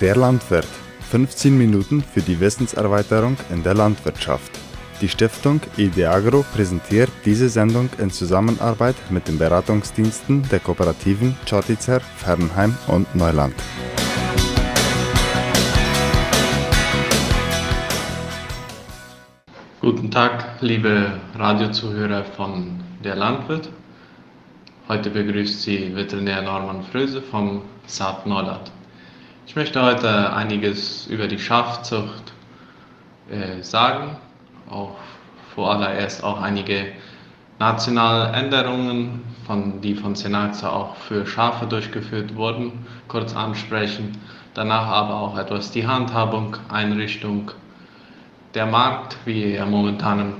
Der 0.00 0.16
Landwirt. 0.16 0.66
15 1.10 1.58
Minuten 1.58 2.02
für 2.02 2.22
die 2.22 2.40
Wissenserweiterung 2.40 3.36
in 3.50 3.62
der 3.62 3.74
Landwirtschaft. 3.74 4.50
Die 5.02 5.10
Stiftung 5.10 5.60
Ideagro 5.76 6.42
präsentiert 6.54 7.10
diese 7.26 7.50
Sendung 7.50 7.90
in 7.98 8.10
Zusammenarbeit 8.10 8.96
mit 9.10 9.28
den 9.28 9.36
Beratungsdiensten 9.36 10.48
der 10.48 10.60
Kooperativen 10.60 11.36
Chortitzer, 11.46 12.00
Fernheim 12.00 12.74
und 12.86 13.14
Neuland. 13.14 13.52
Guten 19.82 20.10
Tag, 20.10 20.62
liebe 20.62 21.20
Radiozuhörer 21.34 22.24
von 22.24 22.80
Der 23.04 23.16
Landwirt. 23.16 23.68
Heute 24.88 25.10
begrüßt 25.10 25.60
Sie 25.60 25.94
Veterinär 25.94 26.40
Norman 26.40 26.84
Fröse 26.84 27.20
vom 27.20 27.60
Saat 27.86 28.26
Neuland. 28.26 28.72
Ich 29.50 29.56
möchte 29.56 29.82
heute 29.82 30.32
einiges 30.32 31.08
über 31.08 31.26
die 31.26 31.40
Schafzucht 31.40 32.32
äh, 33.28 33.60
sagen, 33.64 34.16
auch 34.70 34.94
vorallererst 35.56 36.22
auch 36.22 36.40
einige 36.40 36.92
nationale 37.58 38.30
Änderungen, 38.32 39.24
von, 39.48 39.80
die 39.80 39.96
von 39.96 40.14
Senaxa 40.14 40.70
auch 40.70 40.94
für 40.94 41.26
Schafe 41.26 41.66
durchgeführt 41.66 42.36
wurden, 42.36 42.86
kurz 43.08 43.34
ansprechen. 43.34 44.16
Danach 44.54 44.86
aber 44.86 45.16
auch 45.16 45.36
etwas 45.36 45.72
die 45.72 45.84
Handhabung, 45.84 46.56
Einrichtung, 46.68 47.50
der 48.54 48.66
Markt, 48.66 49.16
wie 49.24 49.54
er 49.54 49.66
momentan 49.66 50.20
im 50.20 50.32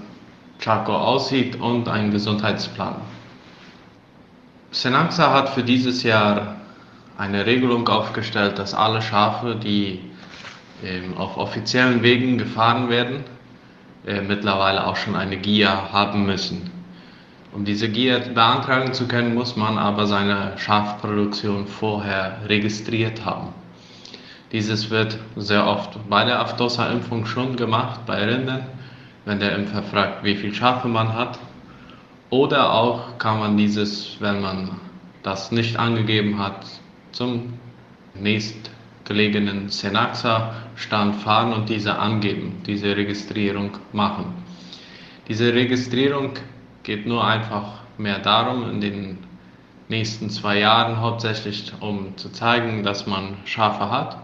Chaco 0.60 0.94
aussieht 0.94 1.60
und 1.60 1.88
einen 1.88 2.12
Gesundheitsplan. 2.12 2.94
Senaxa 4.70 5.34
hat 5.34 5.48
für 5.48 5.64
dieses 5.64 6.04
Jahr 6.04 6.59
eine 7.20 7.44
Regelung 7.44 7.86
aufgestellt, 7.86 8.58
dass 8.58 8.72
alle 8.72 9.02
Schafe, 9.02 9.54
die 9.54 10.00
ähm, 10.82 11.18
auf 11.18 11.36
offiziellen 11.36 12.02
Wegen 12.02 12.38
gefahren 12.38 12.88
werden, 12.88 13.24
äh, 14.06 14.22
mittlerweile 14.22 14.86
auch 14.86 14.96
schon 14.96 15.14
eine 15.14 15.36
GIA 15.36 15.92
haben 15.92 16.24
müssen. 16.24 16.70
Um 17.52 17.66
diese 17.66 17.90
GIA 17.90 18.20
beantragen 18.32 18.94
zu 18.94 19.06
können, 19.06 19.34
muss 19.34 19.54
man 19.54 19.76
aber 19.76 20.06
seine 20.06 20.56
Schafproduktion 20.56 21.66
vorher 21.66 22.38
registriert 22.48 23.22
haben. 23.22 23.48
Dieses 24.50 24.88
wird 24.88 25.18
sehr 25.36 25.66
oft 25.66 25.98
bei 26.08 26.24
der 26.24 26.40
Aftosa-Impfung 26.40 27.26
schon 27.26 27.56
gemacht, 27.56 28.00
bei 28.06 28.24
Rindern, 28.24 28.66
wenn 29.26 29.40
der 29.40 29.56
Impfer 29.56 29.82
fragt, 29.82 30.24
wie 30.24 30.36
viele 30.36 30.54
Schafe 30.54 30.88
man 30.88 31.12
hat. 31.12 31.38
Oder 32.30 32.72
auch 32.72 33.18
kann 33.18 33.38
man 33.40 33.58
dieses, 33.58 34.16
wenn 34.20 34.40
man 34.40 34.80
das 35.22 35.52
nicht 35.52 35.78
angegeben 35.78 36.38
hat, 36.38 36.79
zum 37.12 37.54
nächstgelegenen 38.14 39.68
Senaxa-Stand 39.68 41.16
fahren 41.16 41.52
und 41.52 41.68
diese 41.68 41.98
angeben, 41.98 42.62
diese 42.66 42.96
Registrierung 42.96 43.72
machen. 43.92 44.34
Diese 45.28 45.52
Registrierung 45.52 46.32
geht 46.82 47.06
nur 47.06 47.24
einfach 47.24 47.80
mehr 47.98 48.18
darum, 48.18 48.68
in 48.68 48.80
den 48.80 49.18
nächsten 49.88 50.30
zwei 50.30 50.58
Jahren 50.60 51.00
hauptsächlich, 51.00 51.72
um 51.80 52.16
zu 52.16 52.30
zeigen, 52.30 52.82
dass 52.82 53.06
man 53.06 53.36
Schafe 53.44 53.90
hat. 53.90 54.16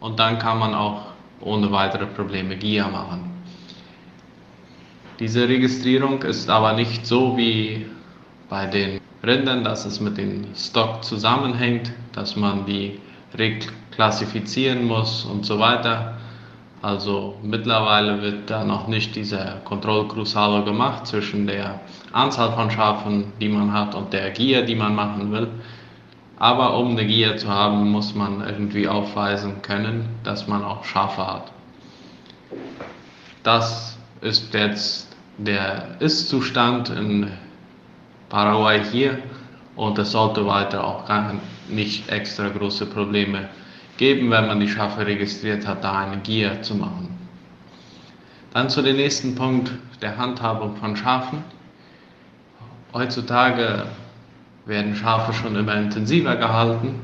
Und 0.00 0.18
dann 0.18 0.38
kann 0.38 0.58
man 0.58 0.74
auch 0.74 1.06
ohne 1.40 1.70
weitere 1.70 2.06
Probleme 2.06 2.56
GIA 2.56 2.88
machen. 2.88 3.30
Diese 5.18 5.48
Registrierung 5.48 6.22
ist 6.22 6.50
aber 6.50 6.74
nicht 6.74 7.06
so 7.06 7.36
wie 7.36 7.86
bei 8.48 8.66
den 8.66 9.00
Rindern, 9.22 9.64
dass 9.64 9.84
es 9.84 10.00
mit 10.00 10.18
dem 10.18 10.44
Stock 10.54 11.02
zusammenhängt, 11.02 11.92
dass 12.12 12.36
man 12.36 12.66
die 12.66 13.00
reklassifizieren 13.34 14.84
muss 14.84 15.24
und 15.24 15.44
so 15.44 15.58
weiter. 15.58 16.16
Also 16.82 17.36
mittlerweile 17.42 18.22
wird 18.22 18.48
da 18.50 18.62
noch 18.62 18.86
nicht 18.86 19.16
dieser 19.16 19.56
Kontrollcrucialo 19.64 20.64
gemacht 20.64 21.06
zwischen 21.06 21.46
der 21.46 21.80
Anzahl 22.12 22.52
von 22.52 22.70
Schafen, 22.70 23.32
die 23.40 23.48
man 23.48 23.72
hat 23.72 23.94
und 23.94 24.12
der 24.12 24.30
Gier, 24.30 24.62
die 24.62 24.76
man 24.76 24.94
machen 24.94 25.32
will. 25.32 25.48
Aber 26.38 26.78
um 26.78 26.90
eine 26.90 27.06
Gier 27.06 27.36
zu 27.38 27.48
haben, 27.48 27.90
muss 27.90 28.14
man 28.14 28.46
irgendwie 28.46 28.86
aufweisen 28.86 29.62
können, 29.62 30.06
dass 30.22 30.46
man 30.46 30.62
auch 30.62 30.84
Schafe 30.84 31.26
hat. 31.26 31.50
Das 33.42 33.98
ist 34.20 34.52
jetzt 34.52 35.16
der 35.38 35.96
Ist-Zustand 36.00 36.90
in 36.90 37.30
Paraguay 38.28 38.82
hier 38.84 39.18
und 39.76 39.98
es 39.98 40.12
sollte 40.12 40.46
weiter 40.46 40.84
auch 40.84 41.06
gar 41.06 41.34
nicht 41.68 42.08
extra 42.08 42.48
große 42.48 42.86
Probleme 42.86 43.48
geben, 43.96 44.30
wenn 44.30 44.46
man 44.46 44.60
die 44.60 44.68
Schafe 44.68 45.06
registriert 45.06 45.66
hat, 45.66 45.84
da 45.84 46.00
eine 46.00 46.18
Gier 46.18 46.62
zu 46.62 46.74
machen. 46.74 47.16
Dann 48.52 48.68
zu 48.68 48.82
dem 48.82 48.96
nächsten 48.96 49.34
Punkt 49.34 49.70
der 50.00 50.16
Handhabung 50.16 50.76
von 50.76 50.96
Schafen. 50.96 51.44
Heutzutage 52.92 53.86
werden 54.64 54.96
Schafe 54.96 55.32
schon 55.32 55.56
immer 55.56 55.74
intensiver 55.74 56.36
gehalten. 56.36 57.00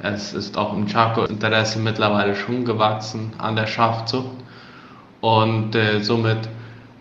Es 0.00 0.32
ist 0.32 0.56
auch 0.56 0.72
im 0.74 0.86
Chaco 0.86 1.24
Interesse 1.24 1.78
mittlerweile 1.78 2.34
schon 2.34 2.64
gewachsen 2.64 3.32
an 3.38 3.56
der 3.56 3.66
Schafzucht 3.66 4.36
und 5.20 5.74
äh, 5.74 6.00
somit 6.00 6.48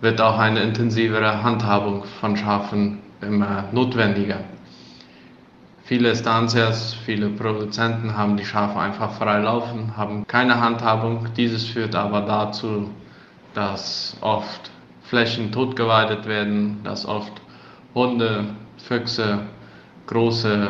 wird 0.01 0.21
auch 0.21 0.37
eine 0.37 0.61
intensivere 0.61 1.43
Handhabung 1.43 2.03
von 2.19 2.37
Schafen 2.37 2.99
immer 3.25 3.65
notwendiger. 3.71 4.39
Viele 5.83 6.09
Estancias, 6.09 6.95
viele 7.05 7.29
Produzenten 7.29 8.17
haben 8.17 8.37
die 8.37 8.45
Schafe 8.45 8.79
einfach 8.79 9.13
frei 9.13 9.39
laufen, 9.39 9.95
haben 9.95 10.25
keine 10.25 10.59
Handhabung. 10.59 11.27
Dieses 11.37 11.65
führt 11.65 11.95
aber 11.95 12.21
dazu, 12.21 12.89
dass 13.53 14.17
oft 14.21 14.71
Flächen 15.03 15.51
totgeweidet 15.51 16.25
werden, 16.25 16.79
dass 16.83 17.05
oft 17.05 17.33
Hunde, 17.93 18.45
Füchse 18.77 19.41
große 20.07 20.69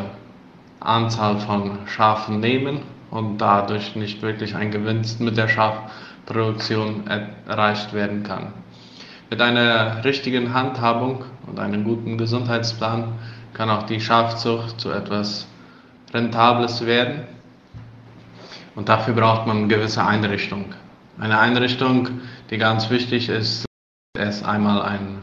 Anzahl 0.82 1.40
von 1.40 1.80
Schafen 1.88 2.42
nehmen 2.42 2.82
und 3.10 3.38
dadurch 3.38 3.96
nicht 3.96 4.22
wirklich 4.22 4.56
ein 4.56 4.72
Gewinn 4.72 5.06
mit 5.20 5.38
der 5.38 5.48
Schafproduktion 5.48 7.08
erreicht 7.48 7.94
werden 7.94 8.24
kann. 8.24 8.54
Mit 9.30 9.42
einer 9.42 10.04
richtigen 10.04 10.54
Handhabung 10.54 11.26
und 11.48 11.60
einem 11.60 11.84
guten 11.84 12.18
Gesundheitsplan 12.18 13.14
kann 13.54 13.70
auch 13.72 13.84
die 13.84 14.00
Schafzucht 14.00 14.80
zu 14.80 14.92
etwas 14.92 15.48
Rentables 16.14 16.86
werden. 16.86 17.24
Und 18.76 18.88
dafür 18.88 19.16
braucht 19.16 19.48
man 19.48 19.58
eine 19.58 19.68
gewisse 19.68 20.06
Einrichtung. 20.06 20.66
Eine 21.20 21.40
Einrichtung, 21.40 22.10
die 22.52 22.58
ganz 22.58 22.90
wichtig 22.90 23.30
ist, 23.30 23.66
ist 24.18 24.46
einmal 24.46 24.82
ein 24.82 25.20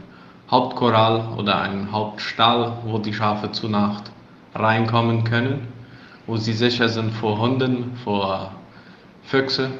Hauptkorral 0.51 1.29
oder 1.37 1.61
ein 1.61 1.91
Hauptstall, 1.91 2.73
wo 2.83 2.97
die 2.97 3.13
Schafe 3.13 3.51
zu 3.51 3.69
Nacht 3.69 4.11
reinkommen 4.53 5.23
können, 5.23 5.67
wo 6.27 6.35
sie 6.35 6.53
sicher 6.53 6.89
sind 6.89 7.11
vor 7.11 7.39
Hunden, 7.39 7.95
vor 8.03 8.51
Füchse 9.23 9.71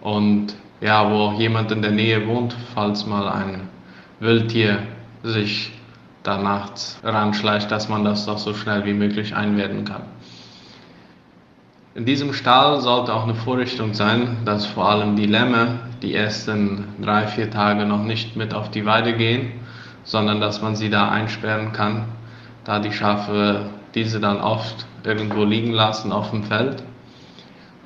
und 0.00 0.54
ja, 0.80 1.10
wo 1.10 1.32
jemand 1.32 1.72
in 1.72 1.82
der 1.82 1.90
Nähe 1.90 2.26
wohnt, 2.26 2.56
falls 2.74 3.06
mal 3.06 3.28
ein 3.28 3.68
Wildtier 4.20 4.78
sich 5.22 5.72
da 6.22 6.38
nachts 6.38 6.98
ranschleicht, 7.02 7.70
dass 7.70 7.88
man 7.88 8.04
das 8.04 8.26
doch 8.26 8.38
so 8.38 8.54
schnell 8.54 8.84
wie 8.84 8.92
möglich 8.92 9.34
einwerden 9.34 9.84
kann. 9.84 10.02
In 11.94 12.04
diesem 12.04 12.32
Stall 12.32 12.80
sollte 12.80 13.12
auch 13.12 13.24
eine 13.24 13.34
Vorrichtung 13.34 13.94
sein, 13.94 14.38
dass 14.44 14.66
vor 14.66 14.88
allem 14.88 15.16
die 15.16 15.26
Lämme 15.26 15.80
die 16.02 16.14
ersten 16.14 16.84
drei, 17.02 17.26
vier 17.26 17.50
Tage 17.50 17.84
noch 17.86 18.04
nicht 18.04 18.36
mit 18.36 18.54
auf 18.54 18.70
die 18.70 18.86
Weide 18.86 19.14
gehen, 19.14 19.52
sondern 20.04 20.40
dass 20.40 20.62
man 20.62 20.76
sie 20.76 20.90
da 20.90 21.08
einsperren 21.08 21.72
kann, 21.72 22.04
da 22.64 22.78
die 22.78 22.92
Schafe 22.92 23.70
diese 23.94 24.20
dann 24.20 24.40
oft 24.40 24.86
irgendwo 25.02 25.44
liegen 25.44 25.72
lassen 25.72 26.12
auf 26.12 26.30
dem 26.30 26.44
Feld 26.44 26.84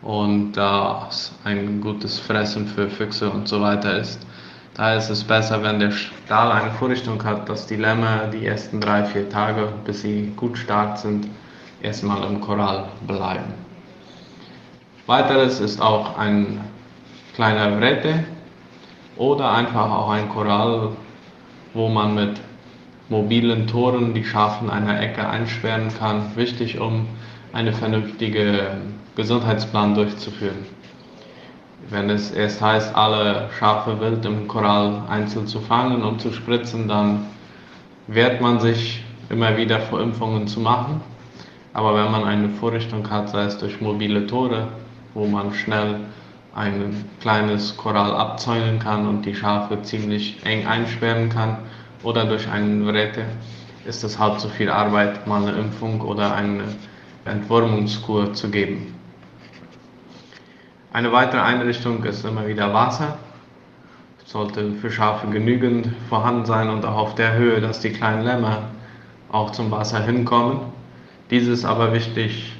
und 0.02 0.52
da 0.52 1.06
es 1.08 1.32
ein 1.44 1.80
gutes 1.80 2.18
Fressen 2.18 2.66
für 2.66 2.88
Füchse 2.88 3.30
und 3.30 3.48
so 3.48 3.60
weiter 3.60 3.98
ist. 3.98 4.26
Da 4.74 4.94
ist 4.94 5.10
es 5.10 5.22
besser, 5.22 5.62
wenn 5.62 5.80
der 5.80 5.92
Stall 5.92 6.50
eine 6.50 6.70
Vorrichtung 6.72 7.22
hat, 7.24 7.48
dass 7.48 7.66
die 7.66 7.76
Lämmer 7.76 8.28
die 8.32 8.46
ersten 8.46 8.80
drei, 8.80 9.04
vier 9.04 9.28
Tage, 9.28 9.68
bis 9.84 10.02
sie 10.02 10.32
gut 10.36 10.56
stark 10.56 10.96
sind, 10.98 11.28
erstmal 11.82 12.24
im 12.24 12.40
Korall 12.40 12.86
bleiben. 13.06 13.54
Weiteres 15.06 15.60
ist 15.60 15.80
auch 15.80 16.16
ein 16.16 16.60
kleiner 17.34 17.76
Brette 17.76 18.24
oder 19.16 19.52
einfach 19.52 19.90
auch 19.90 20.10
ein 20.10 20.28
Korall, 20.30 20.90
wo 21.74 21.88
man 21.88 22.14
mit 22.14 22.40
mobilen 23.08 23.66
Toren 23.66 24.14
die 24.14 24.24
Schafe 24.24 24.64
in 24.64 24.70
einer 24.70 25.00
Ecke 25.00 25.28
einsperren 25.28 25.88
kann. 25.98 26.34
Wichtig, 26.34 26.80
um 26.80 27.08
eine 27.52 27.72
vernünftige 27.72 28.78
Gesundheitsplan 29.14 29.94
durchzuführen. 29.94 30.66
Wenn 31.90 32.08
es 32.08 32.30
erst 32.30 32.62
heißt, 32.62 32.94
alle 32.94 33.50
Schafe 33.58 34.00
wild 34.00 34.24
im 34.24 34.48
Korall 34.48 35.02
einzeln 35.08 35.46
zu 35.46 35.60
fangen 35.60 36.02
und 36.02 36.20
zu 36.20 36.32
spritzen, 36.32 36.88
dann 36.88 37.26
wehrt 38.06 38.40
man 38.40 38.60
sich 38.60 39.04
immer 39.28 39.56
wieder 39.56 39.80
vor 39.80 40.00
Impfungen 40.00 40.46
zu 40.46 40.60
machen. 40.60 41.00
Aber 41.74 41.94
wenn 41.94 42.10
man 42.10 42.24
eine 42.24 42.48
Vorrichtung 42.48 43.08
hat, 43.10 43.30
sei 43.30 43.44
es 43.44 43.58
durch 43.58 43.80
mobile 43.80 44.26
Tore, 44.26 44.68
wo 45.14 45.26
man 45.26 45.52
schnell 45.52 45.96
ein 46.54 47.04
kleines 47.20 47.76
Korall 47.76 48.14
abzäunen 48.14 48.78
kann 48.78 49.06
und 49.06 49.24
die 49.24 49.34
Schafe 49.34 49.82
ziemlich 49.82 50.38
eng 50.44 50.66
einsperren 50.66 51.28
kann 51.28 51.58
oder 52.02 52.24
durch 52.24 52.48
einen 52.48 52.86
Wrette, 52.86 53.24
ist 53.84 54.04
es 54.04 54.18
halb 54.18 54.38
so 54.38 54.48
viel 54.48 54.70
Arbeit, 54.70 55.26
mal 55.26 55.42
eine 55.42 55.58
Impfung 55.58 56.00
oder 56.00 56.34
eine 56.34 56.64
Entwurmungskur 57.24 58.32
zu 58.34 58.50
geben. 58.50 58.94
Eine 60.92 61.12
weitere 61.12 61.40
Einrichtung 61.40 62.04
ist 62.04 62.24
immer 62.24 62.46
wieder 62.46 62.74
Wasser. 62.74 63.16
Es 64.24 64.32
sollte 64.32 64.72
für 64.72 64.90
Schafe 64.90 65.28
genügend 65.28 65.88
vorhanden 66.08 66.44
sein 66.44 66.68
und 66.68 66.84
auch 66.84 66.96
auf 66.96 67.14
der 67.14 67.34
Höhe, 67.34 67.60
dass 67.60 67.80
die 67.80 67.92
kleinen 67.92 68.24
Lämmer 68.24 68.64
auch 69.30 69.50
zum 69.52 69.70
Wasser 69.70 70.00
hinkommen. 70.00 70.60
Dieses 71.30 71.60
ist 71.60 71.64
aber 71.64 71.94
wichtig, 71.94 72.54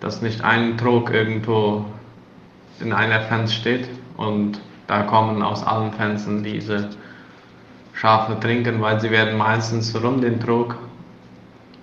dass 0.00 0.20
nicht 0.20 0.42
ein 0.42 0.76
Trog 0.76 1.10
irgendwo 1.12 1.84
in 2.80 2.92
einer 2.92 3.20
Fenster 3.20 3.56
steht 3.56 3.88
und 4.16 4.60
da 4.86 5.02
kommen 5.02 5.42
aus 5.42 5.64
allen 5.64 5.92
Fenstern 5.92 6.42
diese 6.42 6.90
Schafe 7.92 8.38
trinken, 8.40 8.80
weil 8.82 9.00
sie 9.00 9.10
werden 9.10 9.38
meistens 9.38 9.94
rund 10.02 10.24
den 10.24 10.40
Trog 10.40 10.76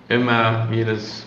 immer 0.08 0.68
jedes 0.70 1.26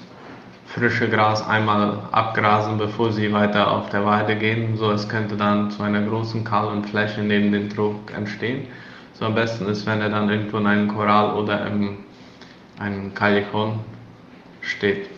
frische 0.76 1.10
Gras 1.10 1.42
einmal 1.48 2.00
abgrasen, 2.12 2.78
bevor 2.78 3.14
sie 3.14 3.32
weiter 3.32 3.72
auf 3.72 3.90
der 3.92 4.06
Weide 4.06 4.36
gehen. 4.36 4.76
So 4.76 4.92
es 4.92 5.08
könnte 5.08 5.38
dann 5.38 5.72
zu 5.72 5.82
einer 5.82 6.02
großen 6.02 6.44
kahlen 6.44 6.84
Fläche 6.84 7.22
neben 7.22 7.54
dem 7.54 7.70
Trog 7.70 7.96
entstehen. 8.14 8.68
So 9.14 9.26
am 9.26 9.36
besten 9.36 9.68
ist, 9.68 9.86
wenn 9.86 10.02
er 10.02 10.10
dann 10.10 10.30
irgendwo 10.30 10.58
in 10.58 10.68
einem 10.68 10.90
Korall 10.90 11.36
oder 11.36 11.66
in 11.68 12.00
einem 12.78 13.14
Callejón 13.14 13.76
steht. 14.60 15.10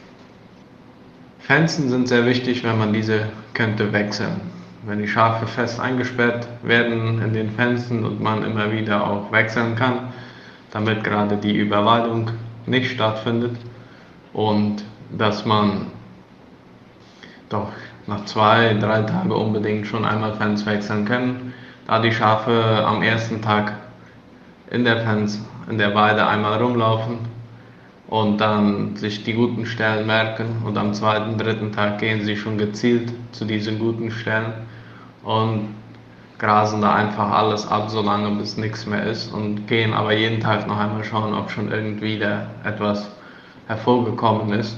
Fenster 1.39 1.89
sind 1.89 2.07
sehr 2.07 2.27
wichtig, 2.27 2.63
wenn 2.63 2.77
man 2.77 2.94
diese 2.94 3.21
könnte 3.56 3.92
wechseln. 3.92 4.42
Wenn 4.86 5.00
die 5.00 5.07
Schafe 5.07 5.48
fest 5.48 5.80
eingesperrt 5.80 6.48
werden 6.62 7.19
in 7.19 7.33
den 7.33 7.50
Fenstern 7.50 8.06
und 8.06 8.21
man 8.21 8.44
immer 8.44 8.71
wieder 8.71 9.07
auch 9.07 9.31
wechseln 9.31 9.75
kann, 9.75 10.13
damit 10.69 11.04
gerade 11.04 11.36
die 11.36 11.57
Überweidung 11.57 12.30
nicht 12.68 12.92
stattfindet 12.92 13.57
und 14.33 14.83
dass 15.12 15.45
man 15.45 15.88
doch 17.50 17.71
nach 18.07 18.25
zwei, 18.25 18.74
drei 18.74 19.01
Tagen 19.01 19.31
unbedingt 19.31 19.88
schon 19.88 20.06
einmal 20.06 20.33
Fans 20.36 20.65
wechseln 20.65 21.06
kann, 21.06 21.54
da 21.88 22.00
die 22.00 22.12
Schafe 22.12 22.83
am 22.86 23.01
ersten 23.01 23.42
Tag 23.42 23.74
in 24.69 24.83
der 24.83 25.01
Fans, 25.01 25.42
in 25.69 25.77
der 25.77 25.94
Weide 25.95 26.25
einmal 26.27 26.62
rumlaufen 26.62 27.19
und 28.07 28.39
dann 28.39 28.95
sich 28.95 29.24
die 29.24 29.33
guten 29.33 29.65
Stellen 29.65 30.07
merken 30.07 30.62
und 30.65 30.77
am 30.77 30.94
zweiten, 30.94 31.38
dritten 31.38 31.71
Tag 31.71 32.00
gehen 32.00 32.24
sie 32.24 32.38
schon 32.38 32.57
gezielt 32.57 33.13
zu 33.31 33.45
diesen 33.45 33.80
guten 33.80 34.12
Stellen 34.12 34.54
und 35.24 35.75
grasen 36.38 36.81
da 36.81 36.94
einfach 36.95 37.31
alles 37.31 37.68
ab, 37.68 37.89
solange 37.89 38.30
bis 38.38 38.57
nichts 38.57 38.86
mehr 38.86 39.04
ist 39.06 39.33
und 39.33 39.68
gehen 39.68 39.94
aber 39.94 40.13
jeden 40.13 40.39
Tag 40.39 40.68
noch 40.68 40.77
einmal 40.77 41.04
schauen, 41.04 41.33
ob 41.33 41.50
schon 41.50 41.71
irgendwie 41.71 42.19
da 42.19 42.48
etwas 42.63 43.09
hervorgekommen 43.68 44.57
ist. 44.57 44.77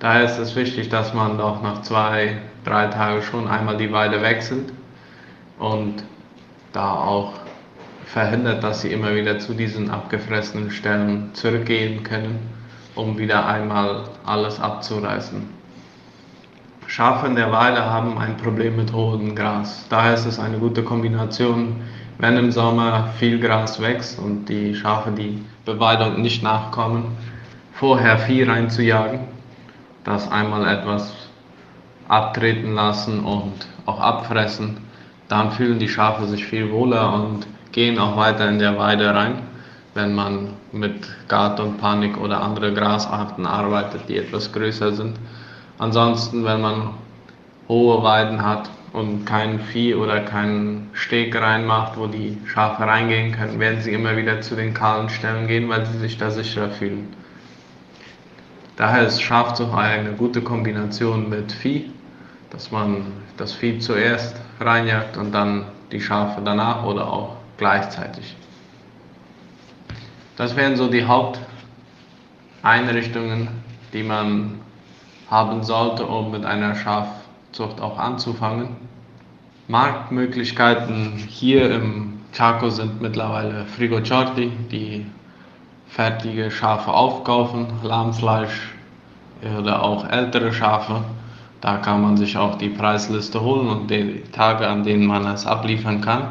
Daher 0.00 0.24
ist 0.24 0.38
es 0.38 0.56
wichtig, 0.56 0.88
dass 0.88 1.12
man 1.12 1.36
doch 1.36 1.60
nach 1.62 1.82
zwei, 1.82 2.38
drei 2.64 2.86
Tagen 2.86 3.20
schon 3.20 3.46
einmal 3.46 3.76
die 3.76 3.92
Weide 3.92 4.22
wechselt 4.22 4.72
und 5.58 6.02
da 6.72 6.94
auch 6.94 7.34
verhindert, 8.06 8.64
dass 8.64 8.80
sie 8.80 8.92
immer 8.92 9.14
wieder 9.14 9.38
zu 9.38 9.52
diesen 9.52 9.90
abgefressenen 9.90 10.70
Stellen 10.70 11.28
zurückgehen 11.34 12.02
können, 12.02 12.38
um 12.94 13.18
wieder 13.18 13.46
einmal 13.46 14.04
alles 14.24 14.58
abzureißen. 14.58 15.46
Schafe 16.86 17.26
in 17.26 17.36
der 17.36 17.52
Weide 17.52 17.84
haben 17.84 18.16
ein 18.16 18.38
Problem 18.38 18.76
mit 18.76 18.94
hohem 18.94 19.34
Gras. 19.34 19.84
Daher 19.90 20.14
ist 20.14 20.24
es 20.24 20.38
eine 20.38 20.56
gute 20.56 20.82
Kombination, 20.82 21.76
wenn 22.16 22.38
im 22.38 22.50
Sommer 22.50 23.10
viel 23.18 23.38
Gras 23.38 23.78
wächst 23.82 24.18
und 24.18 24.46
die 24.46 24.74
Schafe 24.74 25.10
die 25.10 25.44
Beweidung 25.66 26.22
nicht 26.22 26.42
nachkommen, 26.42 27.04
vorher 27.74 28.18
Vieh 28.18 28.44
reinzujagen 28.44 29.39
das 30.04 30.30
einmal 30.30 30.66
etwas 30.66 31.12
abtreten 32.08 32.74
lassen 32.74 33.20
und 33.20 33.54
auch 33.86 34.00
abfressen, 34.00 34.78
dann 35.28 35.52
fühlen 35.52 35.78
die 35.78 35.88
Schafe 35.88 36.26
sich 36.26 36.44
viel 36.44 36.72
wohler 36.72 37.12
und 37.14 37.46
gehen 37.72 37.98
auch 37.98 38.16
weiter 38.16 38.48
in 38.48 38.58
der 38.58 38.76
Weide 38.78 39.14
rein, 39.14 39.42
wenn 39.94 40.14
man 40.14 40.54
mit 40.72 41.08
Gat 41.28 41.60
und 41.60 41.78
Panik 41.78 42.18
oder 42.18 42.42
andere 42.42 42.74
Grasarten 42.74 43.46
arbeitet, 43.46 44.08
die 44.08 44.16
etwas 44.16 44.52
größer 44.52 44.92
sind. 44.92 45.16
Ansonsten, 45.78 46.44
wenn 46.44 46.60
man 46.60 46.90
hohe 47.68 48.02
Weiden 48.02 48.44
hat 48.44 48.68
und 48.92 49.24
kein 49.24 49.60
Vieh 49.60 49.94
oder 49.94 50.20
keinen 50.20 50.90
Steg 50.92 51.40
reinmacht, 51.40 51.96
wo 51.96 52.08
die 52.08 52.38
Schafe 52.46 52.82
reingehen 52.82 53.32
können, 53.32 53.60
werden 53.60 53.80
sie 53.80 53.92
immer 53.92 54.16
wieder 54.16 54.40
zu 54.40 54.56
den 54.56 54.74
kahlen 54.74 55.08
Stellen 55.08 55.46
gehen, 55.46 55.68
weil 55.68 55.86
sie 55.86 55.98
sich 55.98 56.18
da 56.18 56.30
sicherer 56.30 56.70
fühlen. 56.70 57.14
Daher 58.80 59.06
ist 59.06 59.20
Schafzucht 59.20 59.74
eine 59.74 60.12
gute 60.12 60.40
Kombination 60.40 61.28
mit 61.28 61.52
Vieh, 61.52 61.90
dass 62.48 62.70
man 62.70 63.12
das 63.36 63.52
Vieh 63.52 63.78
zuerst 63.78 64.40
reinjagt 64.58 65.18
und 65.18 65.32
dann 65.32 65.66
die 65.92 66.00
Schafe 66.00 66.40
danach 66.42 66.84
oder 66.84 67.12
auch 67.12 67.36
gleichzeitig. 67.58 68.34
Das 70.38 70.56
wären 70.56 70.76
so 70.76 70.88
die 70.88 71.04
Haupteinrichtungen, 71.04 73.48
die 73.92 74.02
man 74.02 74.60
haben 75.30 75.62
sollte, 75.62 76.06
um 76.06 76.30
mit 76.30 76.46
einer 76.46 76.74
Schafzucht 76.74 77.82
auch 77.82 77.98
anzufangen. 77.98 78.76
Marktmöglichkeiten 79.68 81.18
hier 81.28 81.70
im 81.70 82.20
Chaco 82.32 82.70
sind 82.70 83.02
mittlerweile 83.02 83.66
Frigocciorti, 83.66 84.50
die 84.70 85.04
fertige 85.90 86.50
Schafe 86.50 86.92
aufkaufen, 86.92 87.66
Lahmfleisch 87.82 88.72
oder 89.58 89.82
auch 89.82 90.08
ältere 90.08 90.52
Schafe. 90.52 91.02
Da 91.60 91.76
kann 91.76 92.00
man 92.00 92.16
sich 92.16 92.38
auch 92.38 92.56
die 92.56 92.68
Preisliste 92.68 93.40
holen 93.40 93.68
und 93.68 93.90
die 93.90 94.22
Tage, 94.32 94.66
an 94.66 94.82
denen 94.82 95.06
man 95.06 95.26
es 95.26 95.46
abliefern 95.46 96.00
kann. 96.00 96.28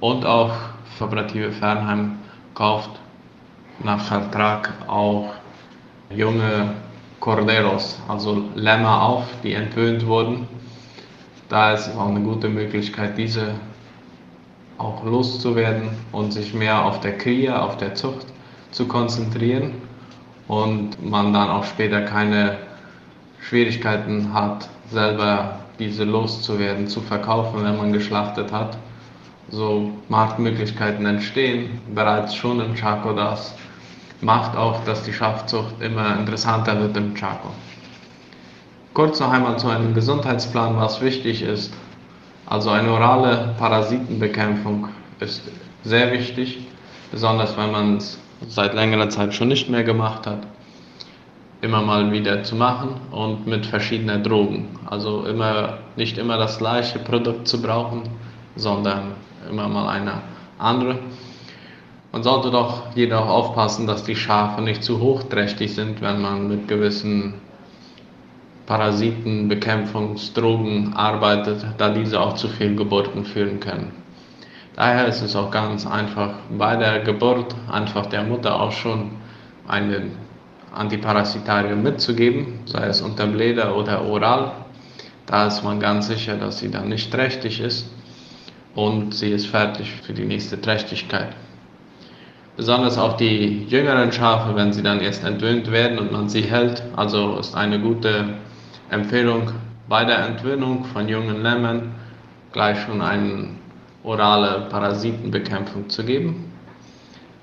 Und 0.00 0.24
auch 0.24 0.52
Kooperative 0.98 1.52
Fernheim 1.52 2.18
kauft 2.54 2.90
nach 3.82 4.00
Vertrag 4.00 4.72
auch 4.86 5.30
junge 6.10 6.74
Corderos, 7.18 7.98
also 8.08 8.44
Lämmer 8.54 9.02
auf, 9.02 9.24
die 9.42 9.54
entwöhnt 9.54 10.06
wurden. 10.06 10.46
Da 11.48 11.72
ist 11.72 11.88
es 11.88 11.96
auch 11.96 12.08
eine 12.08 12.20
gute 12.20 12.48
Möglichkeit, 12.48 13.18
diese 13.18 13.54
auch 14.78 15.02
loszuwerden 15.04 15.88
und 16.12 16.32
sich 16.32 16.52
mehr 16.54 16.84
auf 16.84 17.00
der 17.00 17.16
Kria, 17.16 17.62
auf 17.62 17.78
der 17.78 17.94
Zucht 17.94 18.26
zu 18.76 18.86
konzentrieren 18.86 19.72
und 20.48 21.02
man 21.02 21.32
dann 21.32 21.48
auch 21.48 21.64
später 21.64 22.02
keine 22.02 22.58
Schwierigkeiten 23.40 24.34
hat, 24.34 24.68
selber 24.90 25.60
diese 25.78 26.04
loszuwerden, 26.04 26.86
zu 26.86 27.00
verkaufen, 27.00 27.64
wenn 27.64 27.78
man 27.78 27.94
geschlachtet 27.94 28.52
hat. 28.52 28.76
So 29.48 29.92
Marktmöglichkeiten 30.10 31.06
entstehen 31.06 31.80
bereits 31.94 32.34
schon 32.34 32.60
im 32.60 32.74
Chaco. 32.74 33.14
Das 33.14 33.54
macht 34.20 34.54
auch, 34.54 34.84
dass 34.84 35.04
die 35.04 35.12
Schafzucht 35.12 35.80
immer 35.80 36.18
interessanter 36.18 36.78
wird 36.78 36.98
im 36.98 37.14
Chaco. 37.14 37.48
Kurz 38.92 39.20
noch 39.20 39.32
einmal 39.32 39.58
zu 39.58 39.68
einem 39.68 39.94
Gesundheitsplan, 39.94 40.76
was 40.76 41.00
wichtig 41.00 41.40
ist. 41.40 41.72
Also 42.44 42.68
eine 42.70 42.90
orale 42.90 43.54
Parasitenbekämpfung 43.58 44.88
ist 45.20 45.42
sehr 45.82 46.12
wichtig, 46.12 46.66
besonders 47.10 47.56
wenn 47.56 47.72
man 47.72 47.96
es 47.96 48.18
seit 48.48 48.74
längerer 48.74 49.08
Zeit 49.08 49.34
schon 49.34 49.48
nicht 49.48 49.68
mehr 49.68 49.84
gemacht 49.84 50.26
hat, 50.26 50.46
immer 51.60 51.82
mal 51.82 52.12
wieder 52.12 52.42
zu 52.42 52.54
machen 52.54 52.96
und 53.10 53.46
mit 53.46 53.66
verschiedenen 53.66 54.22
Drogen. 54.22 54.68
Also 54.86 55.24
immer 55.24 55.78
nicht 55.96 56.18
immer 56.18 56.36
das 56.36 56.58
gleiche 56.58 56.98
Produkt 56.98 57.48
zu 57.48 57.62
brauchen, 57.62 58.02
sondern 58.56 59.14
immer 59.50 59.68
mal 59.68 59.88
eine 59.88 60.20
andere. 60.58 60.98
Man 62.12 62.22
sollte 62.22 62.50
doch 62.50 62.94
jeder 62.94 63.22
auch 63.22 63.28
aufpassen, 63.28 63.86
dass 63.86 64.04
die 64.04 64.16
Schafe 64.16 64.62
nicht 64.62 64.82
zu 64.82 65.00
hochträchtig 65.00 65.74
sind, 65.74 66.00
wenn 66.00 66.22
man 66.22 66.48
mit 66.48 66.66
gewissen 66.68 67.34
Parasitenbekämpfungsdrogen 68.66 70.94
arbeitet, 70.94 71.66
da 71.78 71.90
diese 71.90 72.20
auch 72.20 72.34
zu 72.34 72.48
viel 72.48 72.74
Geburten 72.74 73.24
führen 73.24 73.60
können. 73.60 73.92
Daher 74.76 75.06
ist 75.06 75.22
es 75.22 75.34
auch 75.34 75.50
ganz 75.50 75.86
einfach 75.86 76.34
bei 76.50 76.76
der 76.76 77.00
Geburt 77.00 77.54
einfach 77.72 78.06
der 78.06 78.22
Mutter 78.22 78.60
auch 78.60 78.72
schon 78.72 79.12
ein 79.66 80.12
Antiparasitarium 80.70 81.82
mitzugeben, 81.82 82.60
sei 82.66 82.86
es 82.86 83.00
unter 83.00 83.26
Bläder 83.26 83.74
oder 83.74 84.04
oral. 84.04 84.52
Da 85.24 85.46
ist 85.46 85.64
man 85.64 85.80
ganz 85.80 86.08
sicher, 86.08 86.36
dass 86.36 86.58
sie 86.58 86.70
dann 86.70 86.90
nicht 86.90 87.10
trächtig 87.10 87.60
ist 87.60 87.90
und 88.74 89.14
sie 89.14 89.30
ist 89.30 89.46
fertig 89.46 89.90
für 90.02 90.12
die 90.12 90.26
nächste 90.26 90.60
Trächtigkeit. 90.60 91.34
Besonders 92.58 92.98
auch 92.98 93.16
die 93.16 93.64
jüngeren 93.64 94.12
Schafe, 94.12 94.54
wenn 94.56 94.74
sie 94.74 94.82
dann 94.82 95.00
erst 95.00 95.24
entwöhnt 95.24 95.70
werden 95.70 95.98
und 95.98 96.12
man 96.12 96.28
sie 96.28 96.42
hält, 96.42 96.82
also 96.96 97.38
ist 97.38 97.56
eine 97.56 97.80
gute 97.80 98.34
Empfehlung, 98.90 99.52
bei 99.88 100.04
der 100.04 100.18
Entwöhnung 100.26 100.84
von 100.84 101.08
jungen 101.08 101.42
Lämmern 101.42 101.94
gleich 102.52 102.78
schon 102.80 103.00
eine 103.00 103.48
orale 104.06 104.68
Parasitenbekämpfung 104.70 105.90
zu 105.90 106.04
geben, 106.04 106.52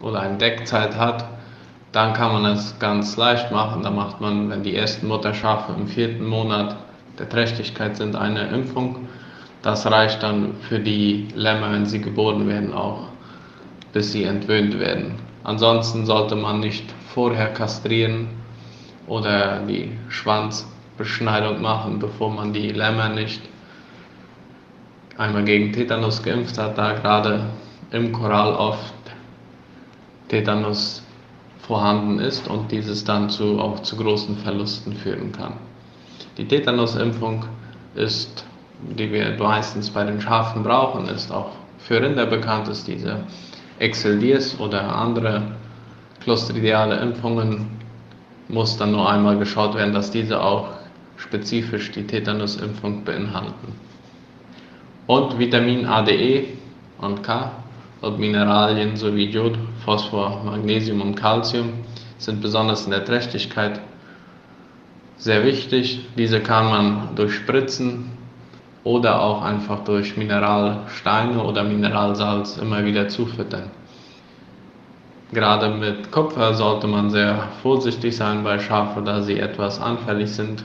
oder 0.00 0.20
eine 0.20 0.36
Deckzeit 0.36 0.94
hat, 0.96 1.24
dann 1.92 2.14
kann 2.14 2.32
man 2.32 2.46
es 2.46 2.78
ganz 2.78 3.16
leicht 3.16 3.52
machen. 3.52 3.82
Da 3.82 3.90
macht 3.90 4.20
man, 4.20 4.50
wenn 4.50 4.62
die 4.62 4.74
ersten 4.74 5.06
Mutterschafe 5.06 5.72
im 5.72 5.86
vierten 5.86 6.26
Monat 6.26 6.76
der 7.18 7.28
Trächtigkeit 7.28 7.96
sind, 7.96 8.16
eine 8.16 8.48
Impfung. 8.48 9.08
Das 9.60 9.86
reicht 9.86 10.22
dann 10.22 10.54
für 10.68 10.80
die 10.80 11.28
Lämmer, 11.34 11.70
wenn 11.72 11.86
sie 11.86 12.00
geboren 12.00 12.48
werden, 12.48 12.72
auch 12.72 13.08
bis 13.92 14.12
sie 14.12 14.24
entwöhnt 14.24 14.78
werden. 14.80 15.14
Ansonsten 15.44 16.06
sollte 16.06 16.34
man 16.34 16.60
nicht 16.60 16.84
vorher 17.14 17.52
kastrieren 17.52 18.28
oder 19.06 19.60
die 19.60 19.92
Schwanzbeschneidung 20.08 21.60
machen, 21.60 21.98
bevor 21.98 22.30
man 22.30 22.52
die 22.52 22.70
Lämmer 22.70 23.10
nicht 23.10 23.42
einmal 25.18 25.44
gegen 25.44 25.72
Tetanus 25.72 26.22
geimpft 26.22 26.56
hat, 26.56 26.78
da 26.78 26.92
gerade 26.92 27.44
im 27.90 28.12
Korall 28.12 28.54
oft 28.54 28.94
Tetanus 30.28 31.01
vorhanden 31.72 32.18
ist 32.18 32.48
und 32.48 32.70
dieses 32.70 33.02
dann 33.02 33.30
zu, 33.30 33.58
auch 33.58 33.80
zu 33.80 33.96
großen 33.96 34.36
Verlusten 34.36 34.92
führen 34.92 35.32
kann. 35.32 35.54
Die 36.36 36.46
Tetanusimpfung 36.46 37.46
ist, 37.94 38.44
die 38.98 39.10
wir 39.10 39.34
meistens 39.38 39.88
bei 39.88 40.04
den 40.04 40.20
Schafen 40.20 40.64
brauchen, 40.64 41.08
ist 41.08 41.32
auch 41.32 41.52
für 41.78 42.02
Rinder 42.02 42.26
bekannt, 42.26 42.68
ist 42.68 42.86
diese 42.86 43.20
Exeldiers 43.78 44.60
oder 44.60 44.94
andere 44.94 45.40
clostridiale 46.20 46.96
Impfungen 46.96 47.70
muss 48.48 48.76
dann 48.76 48.92
nur 48.92 49.08
einmal 49.08 49.38
geschaut 49.38 49.74
werden, 49.74 49.94
dass 49.94 50.10
diese 50.10 50.42
auch 50.42 50.68
spezifisch 51.16 51.90
die 51.92 52.06
Tetanusimpfung 52.06 53.02
beinhalten. 53.02 53.72
Und 55.06 55.38
Vitamin 55.38 55.86
A, 55.86 56.02
D, 56.02 56.12
E 56.12 56.48
und 57.00 57.22
K 57.22 57.50
und 58.02 58.18
Mineralien 58.18 58.96
sowie 58.96 59.30
Jod, 59.30 59.56
Phosphor, 59.84 60.42
Magnesium 60.44 61.00
und 61.00 61.14
Calcium 61.14 61.72
sind 62.18 62.42
besonders 62.42 62.84
in 62.84 62.90
der 62.90 63.04
Trächtigkeit 63.04 63.80
sehr 65.16 65.44
wichtig. 65.44 66.06
Diese 66.18 66.40
kann 66.40 66.68
man 66.68 67.08
durch 67.14 67.34
Spritzen 67.34 68.10
oder 68.84 69.20
auch 69.20 69.42
einfach 69.42 69.84
durch 69.84 70.16
Mineralsteine 70.16 71.42
oder 71.42 71.62
Mineralsalz 71.62 72.58
immer 72.58 72.84
wieder 72.84 73.08
zufüttern. 73.08 73.70
Gerade 75.32 75.70
mit 75.70 76.10
Kupfer 76.10 76.54
sollte 76.54 76.88
man 76.88 77.08
sehr 77.08 77.48
vorsichtig 77.62 78.16
sein 78.16 78.42
bei 78.42 78.58
Schafen, 78.58 79.04
da 79.04 79.22
sie 79.22 79.38
etwas 79.38 79.80
anfällig 79.80 80.30
sind 80.30 80.64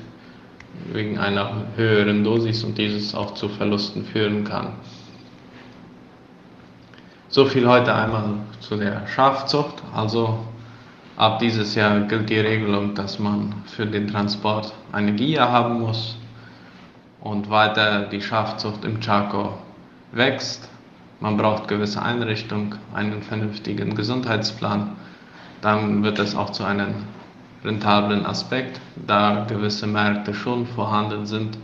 wegen 0.91 1.17
einer 1.17 1.51
höheren 1.75 2.23
Dosis 2.23 2.63
und 2.63 2.77
dieses 2.77 3.15
auch 3.15 3.33
zu 3.35 3.47
Verlusten 3.47 4.03
führen 4.03 4.43
kann. 4.43 4.73
So 7.29 7.45
viel 7.45 7.67
heute 7.67 7.93
einmal 7.93 8.35
zu 8.59 8.77
der 8.77 9.05
Schafzucht. 9.07 9.83
Also 9.93 10.39
ab 11.17 11.39
dieses 11.39 11.75
Jahr 11.75 11.99
gilt 12.01 12.29
die 12.29 12.39
Regelung, 12.39 12.95
dass 12.95 13.19
man 13.19 13.53
für 13.65 13.85
den 13.85 14.07
Transport 14.07 14.73
eine 14.91 15.13
GIA 15.13 15.51
haben 15.51 15.81
muss 15.81 16.17
und 17.21 17.49
weiter 17.49 18.01
die 18.03 18.21
Schafzucht 18.21 18.85
im 18.85 18.99
Chaco 18.99 19.57
wächst 20.11 20.69
man 21.19 21.35
braucht 21.35 21.67
gewisse 21.67 22.01
Einrichtung, 22.01 22.75
einen 22.93 23.23
vernünftigen 23.23 23.95
Gesundheitsplan, 23.95 24.95
dann 25.61 26.03
wird 26.03 26.19
es 26.19 26.35
auch 26.35 26.51
zu 26.51 26.63
einem 26.63 26.93
rentablen 27.65 28.23
Aspekt. 28.23 28.79
Da 29.07 29.45
gewisse 29.49 29.87
Märkte 29.87 30.35
schon 30.35 30.67
vorhanden 30.67 31.25
sind, 31.25 31.57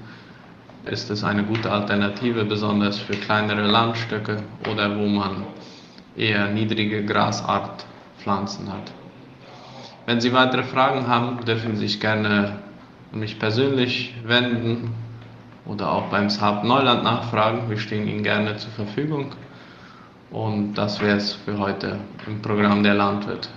ist 0.85 1.09
es 1.09 1.23
eine 1.23 1.43
gute 1.43 1.71
Alternative, 1.71 2.45
besonders 2.45 2.99
für 2.99 3.13
kleinere 3.13 3.67
Landstücke 3.67 4.43
oder 4.69 4.97
wo 4.97 5.05
man 5.07 5.45
eher 6.15 6.47
niedrige 6.47 7.05
Grasartpflanzen 7.05 8.71
hat. 8.71 8.91
Wenn 10.05 10.19
Sie 10.19 10.33
weitere 10.33 10.63
Fragen 10.63 11.07
haben, 11.07 11.43
dürfen 11.45 11.75
Sie 11.75 11.87
sich 11.87 11.99
gerne 11.99 12.59
an 13.13 13.19
mich 13.19 13.39
persönlich 13.39 14.13
wenden 14.25 14.93
oder 15.65 15.91
auch 15.91 16.09
beim 16.09 16.29
Saab 16.29 16.63
Neuland 16.65 17.03
nachfragen. 17.03 17.69
Wir 17.69 17.77
stehen 17.77 18.07
Ihnen 18.07 18.23
gerne 18.23 18.57
zur 18.57 18.71
Verfügung. 18.71 19.31
Und 20.31 20.73
das 20.73 20.99
wäre 20.99 21.17
es 21.17 21.33
für 21.33 21.57
heute 21.57 21.99
im 22.27 22.41
Programm 22.41 22.83
der 22.83 22.95
Landwirt. 22.95 23.49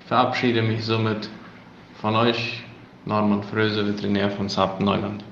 Ich 0.00 0.06
verabschiede 0.06 0.62
mich 0.62 0.84
somit 0.84 1.28
von 2.00 2.14
euch, 2.14 2.62
Norman 3.06 3.42
Fröse, 3.42 3.86
Veterinär 3.86 4.30
von 4.30 4.48
Saab 4.48 4.80
Neuland. 4.80 5.24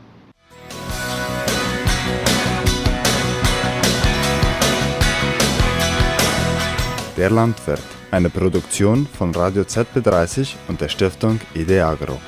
Der 7.19 7.31
Landwirt, 7.31 7.83
eine 8.13 8.31
Produktion 8.31 9.05
von 9.05 9.35
Radio 9.35 9.65
ZB30 9.65 10.55
und 10.69 10.81
der 10.81 10.89
Stiftung 10.89 11.41
IDEAGRO. 11.53 12.21